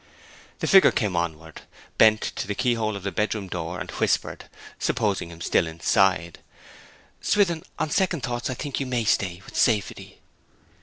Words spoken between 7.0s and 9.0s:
'Swithin, on second thoughts I think you